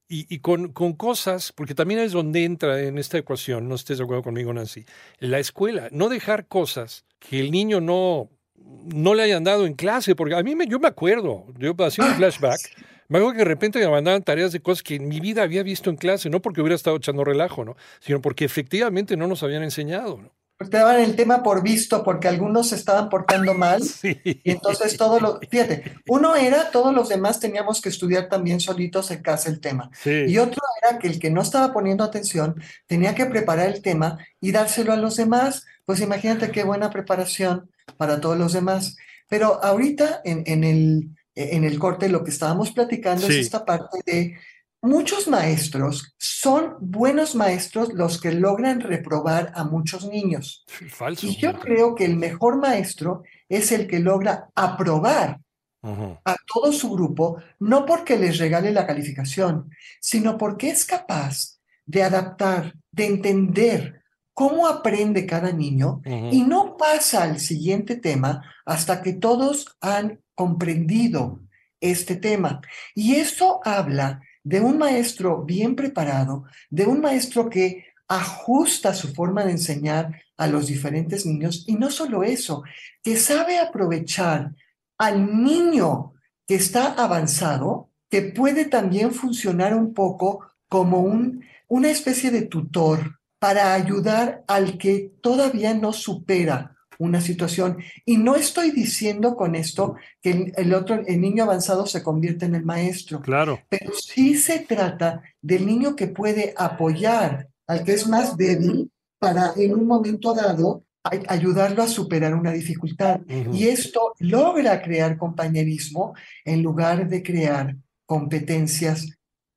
y, 0.09 0.38
con, 0.38 0.73
con, 0.73 0.95
cosas, 0.95 1.53
porque 1.53 1.75
también 1.75 2.00
es 2.00 2.12
donde 2.12 2.45
entra 2.45 2.83
en 2.83 2.97
esta 2.97 3.19
ecuación, 3.19 3.69
no 3.69 3.75
estés 3.75 3.99
de 3.99 4.05
acuerdo 4.05 4.23
conmigo, 4.23 4.53
Nancy, 4.55 4.87
la 5.19 5.38
escuela, 5.38 5.88
no 5.93 6.09
dejar 6.09 6.47
cosas 6.47 7.05
que 7.19 7.41
el 7.41 7.50
niño 7.50 7.83
no, 7.83 8.31
no 8.57 9.15
le 9.15 9.23
hayan 9.23 9.45
dado 9.45 9.67
en 9.67 9.75
clase, 9.75 10.15
porque 10.15 10.35
a 10.35 10.43
mí 10.43 10.55
me, 10.55 10.67
yo 10.67 10.79
me 10.79 10.88
acuerdo, 10.88 11.45
yo 11.59 11.75
haciendo 11.79 12.12
un 12.12 12.15
ah, 12.15 12.17
flashback, 12.17 12.61
me 13.09 13.19
acuerdo 13.19 13.33
que 13.33 13.38
de 13.38 13.45
repente 13.45 13.79
me 13.81 13.88
mandaban 13.88 14.23
tareas 14.23 14.53
de 14.53 14.61
cosas 14.61 14.83
que 14.83 14.95
en 14.95 15.09
mi 15.09 15.21
vida 15.21 15.43
había 15.43 15.62
visto 15.62 15.91
en 15.91 15.97
clase, 15.97 16.31
no 16.31 16.41
porque 16.41 16.62
hubiera 16.62 16.77
estado 16.77 16.97
echando 16.97 17.25
relajo, 17.25 17.65
¿no? 17.65 17.77
sino 18.00 18.23
porque 18.23 18.45
efectivamente 18.45 19.17
no 19.17 19.27
nos 19.27 19.43
habían 19.43 19.62
enseñado. 19.62 20.19
¿no? 20.23 20.33
Te 20.59 20.77
daban 20.77 21.00
el 21.00 21.15
tema 21.15 21.43
por 21.45 21.62
visto 21.62 22.03
porque 22.03 22.27
algunos 22.27 22.71
se 22.71 22.75
estaban 22.75 23.09
portando 23.09 23.55
mal. 23.55 23.83
Y 24.03 24.50
entonces 24.50 24.97
todo 24.97 25.21
lo, 25.21 25.41
fíjate, 25.49 25.97
uno 26.09 26.35
era, 26.37 26.71
todos 26.71 26.95
los 26.95 27.09
demás 27.09 27.38
teníamos 27.38 27.81
que 27.81 27.88
estudiar 27.88 28.29
también 28.29 28.61
solitos 28.61 29.11
en 29.11 29.23
casa 29.23 29.49
el 29.49 29.61
tema. 29.61 29.91
Y 30.05 30.38
otro 30.38 30.61
era 30.83 30.99
que 30.99 31.09
el 31.09 31.19
que 31.19 31.31
no 31.31 31.43
estaba 31.43 31.73
poniendo 31.73 32.05
atención 32.05 32.61
tenía 32.87 33.15
que 33.15 33.27
preparar 33.27 33.69
el 33.69 33.83
tema 33.83 34.19
y 34.41 34.53
dárselo 34.53 34.93
a 34.93 34.97
los 34.97 35.17
demás, 35.17 35.65
pues 35.85 36.00
imagínate 36.00 36.50
qué 36.50 36.65
buena 36.65 36.91
preparación 36.91 37.71
para 37.97 38.21
todos 38.21 38.38
los 38.38 38.53
demás. 38.53 38.97
Pero 39.29 39.62
ahorita 39.62 40.23
en, 40.25 40.43
en 40.47 40.65
el, 40.65 41.11
en 41.35 41.65
el 41.65 41.79
corte 41.79 42.09
lo 42.09 42.25
que 42.25 42.31
estábamos 42.31 42.73
platicando 42.73 43.27
es 43.29 43.37
esta 43.37 43.65
parte 43.65 43.99
de 44.07 44.38
Muchos 44.80 45.26
maestros 45.26 46.14
son 46.18 46.76
buenos 46.80 47.35
maestros 47.35 47.92
los 47.94 48.20
que 48.20 48.32
logran 48.32 48.80
reprobar 48.80 49.52
a 49.54 49.64
muchos 49.64 50.06
niños. 50.06 50.64
Falso. 50.88 51.26
Y 51.26 51.37
yo 51.37 51.58
creo 51.58 51.97
que 51.97 52.04
el 52.04 52.16
mejor 52.16 52.58
maestro 52.58 53.25
es 53.49 53.73
el 53.73 53.88
que 53.88 53.99
logra 53.99 54.50
aprobar 54.54 55.40
a 55.82 56.37
todo 56.52 56.73
su 56.73 56.90
grupo, 56.90 57.40
no 57.61 57.87
porque 57.87 58.16
les 58.18 58.38
regale 58.38 58.73
la 58.73 58.87
calificación, 58.87 59.70
sino 60.00 60.37
porque 60.37 60.70
es 60.70 60.85
capaz 60.85 61.61
de 61.87 62.02
adaptar, 62.02 62.75
de 62.90 63.06
entender 63.06 64.02
cómo 64.35 64.68
aprende 64.68 65.26
cada 65.26 65.50
niño 65.50 66.00
y 66.04 66.42
no 66.42 66.76
pasa 66.76 67.23
al 67.25 67.40
siguiente 67.40 67.97
tema 67.97 68.42
hasta 68.64 69.02
que 69.02 69.14
todos 69.14 69.76
han 69.80 70.20
comprendido 70.35 71.40
este 71.80 72.16
tema. 72.16 72.61
Y 72.94 73.16
eso 73.16 73.61
habla 73.64 74.20
de 74.49 74.62
un 74.62 74.78
maestro 74.78 75.45
bien 75.45 75.76
preparado, 75.76 76.45
de 76.71 76.87
un 76.87 77.02
maestro 77.02 77.50
que 77.50 77.85
ajusta 78.09 78.95
su 78.95 79.09
forma 79.12 79.45
de 79.45 79.50
enseñar 79.50 80.23
a 80.38 80.47
los 80.47 80.69
diferentes 80.69 81.26
niños. 81.26 81.64
Y 81.67 81.75
no 81.75 81.90
solo 81.90 82.23
eso, 82.23 82.62
que 83.02 83.19
sabe 83.19 83.59
aprovechar 83.59 84.55
al 84.97 85.45
niño 85.45 86.14
que 86.47 86.55
está 86.55 86.95
avanzado, 86.95 87.90
que 88.09 88.23
puede 88.23 88.64
también 88.64 89.12
funcionar 89.12 89.75
un 89.75 89.93
poco 89.93 90.47
como 90.67 91.00
un, 91.00 91.45
una 91.69 91.90
especie 91.90 92.31
de 92.31 92.47
tutor 92.47 93.21
para 93.38 93.75
ayudar 93.75 94.45
al 94.49 94.78
que 94.78 95.12
todavía 95.21 95.75
no 95.75 95.93
supera 95.93 96.77
una 96.99 97.21
situación. 97.21 97.78
Y 98.05 98.19
no 98.19 98.37
estoy 98.37 98.73
diciendo 98.73 99.37
con 99.37 99.55
esto 99.55 99.97
que 100.21 100.52
el, 100.57 100.75
otro, 100.75 101.02
el 101.07 101.21
niño 101.21 101.45
avanzado 101.45 101.87
se 101.87 102.02
convierte 102.02 102.45
en 102.45 102.55
el 102.55 102.64
maestro. 102.64 103.21
Claro. 103.21 103.61
Pero 103.69 103.93
sí 103.95 104.35
se 104.35 104.61
trata 104.61 105.23
del 105.40 105.64
niño 105.64 105.97
que 105.97 106.09
puede 106.09 106.55
apoyar 106.57 107.49
al 107.67 107.85
que 107.85 107.93
es 107.93 108.07
más 108.07 108.37
débil 108.37 108.90
para 109.19 109.52
en 109.57 109.75
un 109.75 109.87
momento 109.87 110.35
dado 110.35 110.85
ayudarlo 111.28 111.83
a 111.83 111.88
superar 111.88 112.35
una 112.35 112.52
dificultad. 112.52 113.21
Y 113.52 113.69
esto 113.69 114.14
logra 114.19 114.83
crear 114.83 115.17
compañerismo 115.17 116.14
en 116.45 116.62
lugar 116.62 117.09
de 117.09 117.23
crear 117.23 117.76
competencias 118.05 119.09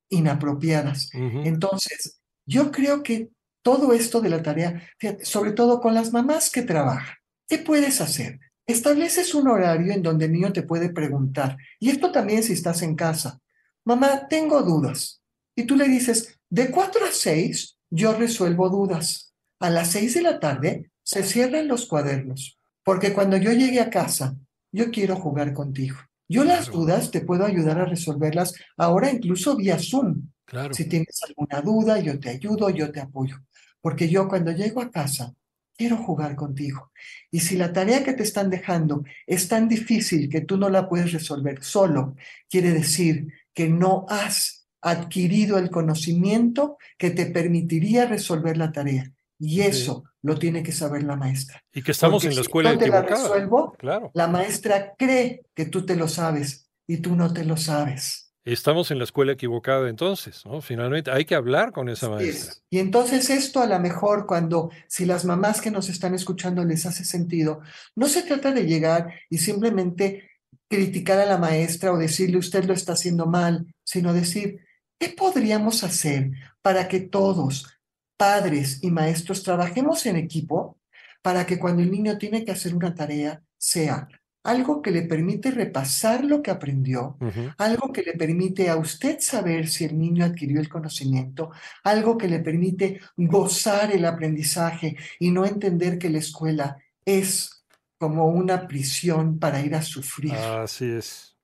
inapropiadas. 0.08 1.10
Entonces, 1.12 2.20
yo 2.46 2.70
creo 2.70 3.02
que 3.02 3.28
todo 3.62 3.92
esto 3.92 4.20
de 4.20 4.30
la 4.30 4.42
tarea, 4.42 4.82
sobre 5.22 5.52
todo 5.52 5.80
con 5.80 5.94
las 5.94 6.12
mamás 6.12 6.50
que 6.50 6.62
trabajan, 6.62 7.16
¿Qué 7.52 7.58
puedes 7.58 8.00
hacer? 8.00 8.40
Estableces 8.66 9.34
un 9.34 9.46
horario 9.46 9.92
en 9.92 10.02
donde 10.02 10.24
el 10.24 10.32
niño 10.32 10.54
te 10.54 10.62
puede 10.62 10.88
preguntar, 10.88 11.58
y 11.78 11.90
esto 11.90 12.10
también 12.10 12.42
si 12.42 12.54
estás 12.54 12.80
en 12.80 12.96
casa, 12.96 13.40
mamá, 13.84 14.26
tengo 14.26 14.62
dudas. 14.62 15.20
Y 15.54 15.64
tú 15.64 15.76
le 15.76 15.86
dices, 15.86 16.40
de 16.48 16.70
4 16.70 17.04
a 17.04 17.12
6 17.12 17.76
yo 17.90 18.14
resuelvo 18.14 18.70
dudas. 18.70 19.34
A 19.60 19.68
las 19.68 19.90
6 19.90 20.14
de 20.14 20.22
la 20.22 20.40
tarde 20.40 20.90
se 21.02 21.22
cierran 21.24 21.68
los 21.68 21.84
cuadernos, 21.84 22.58
porque 22.82 23.12
cuando 23.12 23.36
yo 23.36 23.52
llegue 23.52 23.80
a 23.80 23.90
casa, 23.90 24.34
yo 24.72 24.90
quiero 24.90 25.16
jugar 25.16 25.52
contigo. 25.52 25.98
Yo 26.30 26.44
las 26.44 26.70
dudas 26.70 27.10
te 27.10 27.20
puedo 27.20 27.44
ayudar 27.44 27.78
a 27.80 27.84
resolverlas 27.84 28.54
ahora 28.78 29.10
incluso 29.10 29.56
vía 29.56 29.78
Zoom. 29.78 30.30
Claro. 30.46 30.72
Si 30.72 30.86
tienes 30.86 31.20
alguna 31.28 31.60
duda, 31.60 32.00
yo 32.00 32.18
te 32.18 32.30
ayudo, 32.30 32.70
yo 32.70 32.90
te 32.90 33.00
apoyo. 33.00 33.36
Porque 33.82 34.08
yo 34.08 34.26
cuando 34.26 34.52
llego 34.52 34.80
a 34.80 34.90
casa, 34.90 35.34
quiero 35.82 35.96
jugar 35.96 36.36
contigo. 36.36 36.92
Y 37.32 37.40
si 37.40 37.56
la 37.56 37.72
tarea 37.72 38.04
que 38.04 38.12
te 38.12 38.22
están 38.22 38.50
dejando 38.50 39.02
es 39.26 39.48
tan 39.48 39.68
difícil 39.68 40.28
que 40.28 40.42
tú 40.42 40.56
no 40.56 40.68
la 40.68 40.88
puedes 40.88 41.10
resolver 41.10 41.64
solo, 41.64 42.14
quiere 42.48 42.70
decir 42.70 43.26
que 43.52 43.68
no 43.68 44.06
has 44.08 44.68
adquirido 44.80 45.58
el 45.58 45.70
conocimiento 45.70 46.78
que 46.96 47.10
te 47.10 47.26
permitiría 47.26 48.06
resolver 48.06 48.56
la 48.56 48.70
tarea. 48.70 49.10
Y 49.40 49.62
eso 49.62 50.04
lo 50.22 50.38
tiene 50.38 50.62
que 50.62 50.70
saber 50.70 51.02
la 51.02 51.16
maestra. 51.16 51.60
Y 51.72 51.82
que 51.82 51.90
estamos 51.90 52.24
en 52.24 52.36
la 52.36 52.42
escuela 52.42 52.78
te 52.78 52.86
la 52.86 53.02
resuelvo, 53.02 53.72
claro. 53.72 54.12
la 54.14 54.28
maestra 54.28 54.94
cree 54.96 55.42
que 55.52 55.64
tú 55.64 55.84
te 55.84 55.96
lo 55.96 56.06
sabes 56.06 56.70
y 56.86 56.98
tú 56.98 57.16
no 57.16 57.32
te 57.32 57.44
lo 57.44 57.56
sabes. 57.56 58.21
Estamos 58.44 58.90
en 58.90 58.98
la 58.98 59.04
escuela 59.04 59.32
equivocada 59.32 59.88
entonces, 59.88 60.44
¿no? 60.44 60.60
Finalmente 60.60 61.12
hay 61.12 61.24
que 61.24 61.36
hablar 61.36 61.70
con 61.70 61.88
esa 61.88 62.08
maestra. 62.08 62.54
Y 62.70 62.80
entonces 62.80 63.30
esto 63.30 63.60
a 63.60 63.66
lo 63.66 63.78
mejor 63.78 64.26
cuando, 64.26 64.70
si 64.88 65.04
las 65.04 65.24
mamás 65.24 65.60
que 65.60 65.70
nos 65.70 65.88
están 65.88 66.14
escuchando 66.14 66.64
les 66.64 66.84
hace 66.84 67.04
sentido, 67.04 67.60
no 67.94 68.08
se 68.08 68.22
trata 68.22 68.50
de 68.50 68.66
llegar 68.66 69.14
y 69.30 69.38
simplemente 69.38 70.28
criticar 70.68 71.20
a 71.20 71.26
la 71.26 71.38
maestra 71.38 71.92
o 71.92 71.98
decirle 71.98 72.38
usted 72.38 72.64
lo 72.64 72.72
está 72.72 72.94
haciendo 72.94 73.26
mal, 73.26 73.72
sino 73.84 74.12
decir, 74.12 74.58
¿qué 74.98 75.10
podríamos 75.10 75.84
hacer 75.84 76.32
para 76.62 76.88
que 76.88 76.98
todos, 76.98 77.78
padres 78.16 78.82
y 78.82 78.90
maestros, 78.90 79.44
trabajemos 79.44 80.04
en 80.06 80.16
equipo 80.16 80.80
para 81.22 81.46
que 81.46 81.60
cuando 81.60 81.82
el 81.82 81.92
niño 81.92 82.18
tiene 82.18 82.44
que 82.44 82.50
hacer 82.50 82.74
una 82.74 82.94
tarea 82.94 83.40
sea 83.56 84.08
algo 84.44 84.82
que 84.82 84.90
le 84.90 85.02
permite 85.02 85.50
repasar 85.50 86.24
lo 86.24 86.42
que 86.42 86.50
aprendió, 86.50 87.16
algo 87.58 87.92
que 87.92 88.02
le 88.02 88.14
permite 88.14 88.68
a 88.68 88.76
usted 88.76 89.18
saber 89.20 89.68
si 89.68 89.84
el 89.84 89.98
niño 89.98 90.24
adquirió 90.24 90.60
el 90.60 90.68
conocimiento, 90.68 91.50
algo 91.84 92.18
que 92.18 92.28
le 92.28 92.40
permite 92.40 93.00
gozar 93.16 93.92
el 93.92 94.04
aprendizaje 94.04 94.96
y 95.20 95.30
no 95.30 95.44
entender 95.44 95.98
que 95.98 96.10
la 96.10 96.18
escuela 96.18 96.76
es 97.04 97.64
como 97.98 98.26
una 98.26 98.66
prisión 98.66 99.38
para 99.38 99.60
ir 99.60 99.74
a 99.74 99.82
sufrir. 99.82 100.34
Así 100.34 100.86
es. 100.86 101.36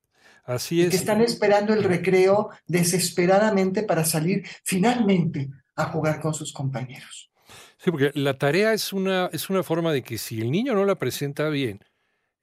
Así 0.44 0.82
es. 0.82 0.90
que 0.90 0.96
están 0.96 1.20
esperando 1.20 1.74
el 1.74 1.84
recreo 1.84 2.48
desesperadamente 2.66 3.82
para 3.82 4.04
salir 4.04 4.46
finalmente 4.64 5.50
a 5.76 5.84
jugar 5.84 6.20
con 6.20 6.32
sus 6.32 6.52
compañeros. 6.54 7.30
Sí, 7.76 7.90
porque 7.90 8.10
la 8.14 8.38
tarea 8.38 8.72
es 8.72 8.92
una, 8.92 9.28
es 9.32 9.50
una 9.50 9.62
forma 9.62 9.92
de 9.92 10.02
que 10.02 10.18
si 10.18 10.40
el 10.40 10.50
niño 10.50 10.74
no 10.74 10.84
la 10.84 10.96
presenta 10.96 11.48
bien, 11.48 11.84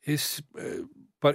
es, 0.05 0.43
eh, 0.57 0.83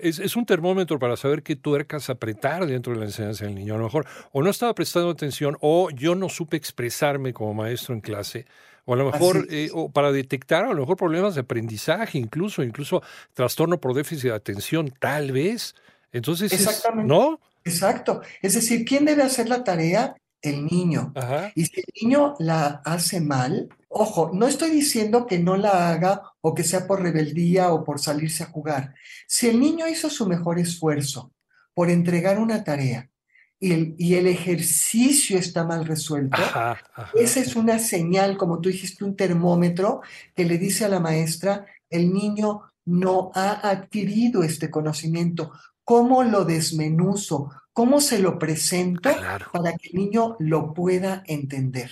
es, 0.02 0.36
un 0.36 0.46
termómetro 0.46 0.98
para 0.98 1.16
saber 1.16 1.42
qué 1.42 1.56
tuercas 1.56 2.08
apretar 2.08 2.66
dentro 2.66 2.92
de 2.92 3.00
la 3.00 3.04
enseñanza 3.06 3.44
del 3.44 3.56
niño. 3.56 3.74
A 3.74 3.78
lo 3.78 3.84
mejor 3.84 4.06
o 4.32 4.42
no 4.42 4.50
estaba 4.50 4.74
prestando 4.74 5.10
atención 5.10 5.56
o 5.60 5.90
yo 5.90 6.14
no 6.14 6.28
supe 6.28 6.56
expresarme 6.56 7.32
como 7.32 7.52
maestro 7.54 7.94
en 7.94 8.00
clase. 8.00 8.46
O 8.86 8.94
a 8.94 8.96
lo 8.96 9.10
mejor, 9.10 9.46
eh, 9.50 9.68
o 9.72 9.90
para 9.90 10.10
detectar 10.10 10.64
a 10.64 10.72
lo 10.72 10.80
mejor 10.80 10.96
problemas 10.96 11.34
de 11.34 11.42
aprendizaje, 11.42 12.18
incluso, 12.18 12.62
incluso 12.62 13.02
trastorno 13.34 13.80
por 13.80 13.94
déficit 13.94 14.30
de 14.30 14.34
atención, 14.34 14.92
tal 14.98 15.32
vez. 15.32 15.74
Entonces, 16.12 16.52
Exactamente. 16.52 17.08
¿no? 17.08 17.40
Exacto. 17.64 18.22
Es 18.40 18.54
decir, 18.54 18.84
¿quién 18.84 19.04
debe 19.04 19.22
hacer 19.22 19.48
la 19.48 19.62
tarea? 19.64 20.14
El 20.42 20.64
niño. 20.64 21.12
Y 21.54 21.66
si 21.66 21.80
el 21.80 21.86
niño 22.02 22.34
la 22.38 22.80
hace 22.84 23.20
mal, 23.20 23.68
ojo, 23.90 24.30
no 24.32 24.46
estoy 24.46 24.70
diciendo 24.70 25.26
que 25.26 25.38
no 25.38 25.56
la 25.56 25.90
haga 25.90 26.22
o 26.40 26.54
que 26.54 26.64
sea 26.64 26.86
por 26.86 27.02
rebeldía 27.02 27.72
o 27.72 27.84
por 27.84 28.00
salirse 28.00 28.44
a 28.44 28.46
jugar. 28.46 28.94
Si 29.26 29.48
el 29.48 29.60
niño 29.60 29.88
hizo 29.88 30.08
su 30.08 30.26
mejor 30.26 30.58
esfuerzo 30.58 31.32
por 31.74 31.90
entregar 31.90 32.38
una 32.38 32.62
tarea 32.62 33.10
y 33.58 33.72
el, 33.72 33.94
y 33.98 34.14
el 34.14 34.28
ejercicio 34.28 35.36
está 35.38 35.64
mal 35.64 35.84
resuelto, 35.84 36.40
esa 37.14 37.40
es 37.40 37.56
una 37.56 37.78
señal, 37.80 38.36
como 38.36 38.60
tú 38.60 38.68
dijiste, 38.68 39.04
un 39.04 39.16
termómetro 39.16 40.02
que 40.36 40.44
le 40.44 40.56
dice 40.56 40.84
a 40.84 40.88
la 40.88 41.00
maestra, 41.00 41.66
el 41.90 42.12
niño 42.12 42.62
no 42.84 43.32
ha 43.34 43.68
adquirido 43.68 44.44
este 44.44 44.70
conocimiento, 44.70 45.50
cómo 45.84 46.22
lo 46.22 46.44
desmenuzo, 46.44 47.50
cómo 47.72 48.00
se 48.00 48.20
lo 48.20 48.38
presento 48.38 49.10
para 49.52 49.76
que 49.76 49.88
el 49.88 49.94
niño 49.94 50.36
lo 50.38 50.72
pueda 50.72 51.24
entender. 51.26 51.90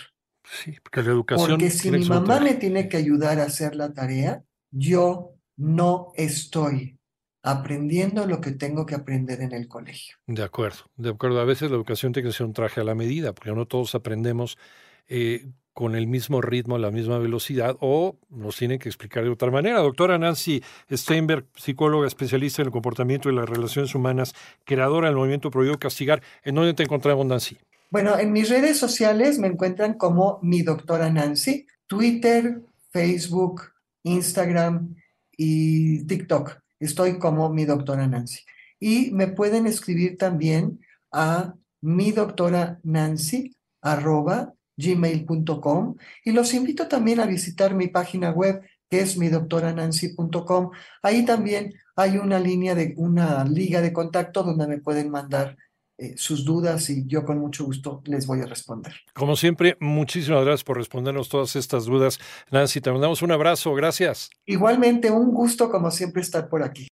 Sí, 0.50 0.76
porque 0.83 1.02
la 1.02 1.11
educación. 1.11 1.50
Porque 1.50 1.71
si 1.71 1.90
mi 1.90 2.05
mamá 2.05 2.40
me 2.40 2.55
tiene 2.55 2.88
que 2.88 2.97
ayudar 2.97 3.38
a 3.38 3.45
hacer 3.45 3.76
la 3.76 3.93
tarea, 3.93 4.43
yo 4.71 5.35
no 5.57 6.12
estoy 6.14 6.99
aprendiendo 7.43 8.26
lo 8.26 8.40
que 8.40 8.52
tengo 8.52 8.87
que 8.87 8.95
aprender 8.95 9.40
en 9.40 9.52
el 9.52 9.69
colegio. 9.69 10.17
De 10.26 10.43
acuerdo, 10.43 10.90
de 10.97 11.11
acuerdo. 11.11 11.40
A 11.40 11.45
veces 11.45 11.71
la 11.71 11.76
educación 11.76 12.12
tiene 12.12 12.28
que 12.28 12.35
ser 12.35 12.47
un 12.47 12.52
traje 12.52 12.81
a 12.81 12.85
la 12.85 12.95
medida, 12.95 13.33
porque 13.33 13.52
no 13.52 13.67
todos 13.67 13.95
aprendemos 13.95 14.59
eh, 15.07 15.47
con 15.73 15.95
el 15.95 16.09
mismo 16.09 16.40
ritmo, 16.40 16.76
la 16.76 16.90
misma 16.90 17.19
velocidad, 17.19 17.76
o 17.81 18.19
nos 18.28 18.57
tienen 18.57 18.78
que 18.78 18.88
explicar 18.88 19.25
de 19.25 19.31
otra 19.31 19.50
manera. 19.50 19.78
Doctora 19.78 20.19
Nancy 20.19 20.62
Steinberg, 20.90 21.47
psicóloga 21.55 22.07
especialista 22.07 22.62
en 22.62 22.67
el 22.67 22.73
comportamiento 22.73 23.31
y 23.31 23.35
las 23.35 23.49
relaciones 23.49 23.95
humanas, 23.95 24.35
creadora 24.64 25.09
del 25.09 25.17
movimiento 25.17 25.50
Prohibido 25.50 25.78
Castigar, 25.78 26.23
¿en 26.43 26.57
dónde 26.57 26.75
te 26.75 26.83
encontramos, 26.83 27.25
Nancy? 27.26 27.59
Bueno, 27.90 28.18
en 28.18 28.33
mis 28.33 28.50
redes 28.50 28.78
sociales 28.78 29.38
me 29.38 29.49
encuentran 29.49 29.95
como 29.95 30.38
mi 30.42 30.62
doctora 30.62 31.11
Nancy, 31.11 31.66
Twitter, 31.87 32.61
Facebook, 32.90 33.62
Instagram 34.02 34.95
y 35.37 36.04
TikTok. 36.04 36.59
Estoy 36.78 37.18
como 37.18 37.49
mi 37.49 37.64
doctora 37.64 38.07
Nancy. 38.07 38.40
Y 38.78 39.11
me 39.12 39.26
pueden 39.28 39.66
escribir 39.66 40.18
también 40.18 40.80
a 41.11 41.54
mi 41.80 42.12
doctora 42.12 42.78
Nancy 42.83 43.57
arroba 43.80 44.52
gmail.com 44.76 45.97
y 46.25 46.33
los 46.33 46.54
invito 46.54 46.88
también 46.88 47.21
a 47.21 47.26
visitar 47.26 47.75
mi 47.75 47.88
página 47.88 48.30
web 48.30 48.62
que 48.90 49.00
es 49.00 49.16
midoctoranancy.com. 49.16 50.71
Ahí 51.02 51.25
también 51.25 51.75
hay 51.97 52.18
una 52.18 52.38
línea 52.38 52.75
de 52.75 52.95
una 52.97 53.45
liga 53.45 53.80
de 53.80 53.92
contacto 53.92 54.42
donde 54.42 54.66
me 54.66 54.78
pueden 54.78 55.11
mandar 55.11 55.57
eh, 56.00 56.14
sus 56.17 56.45
dudas 56.45 56.90
y 56.90 57.05
yo 57.09 57.25
con 57.25 57.38
mucho 57.38 57.64
gusto 57.64 58.02
les 58.05 58.25
voy 58.25 58.40
a 58.40 58.47
responder. 58.47 58.95
Como 59.14 59.35
siempre, 59.35 59.76
muchísimas 59.81 60.45
gracias 60.45 60.62
por 60.62 60.76
respondernos 60.76 61.28
todas 61.28 61.57
estas 61.57 61.87
dudas. 61.87 62.21
Nancy, 62.52 62.81
te 62.81 62.93
mandamos 62.93 63.21
un 63.23 63.33
abrazo, 63.33 63.75
gracias. 63.75 64.31
Igualmente, 64.47 65.11
un 65.11 65.33
gusto 65.33 65.69
como 65.69 65.90
siempre 65.90 66.23
estar 66.23 66.49
por 66.49 66.62
aquí. 66.62 66.87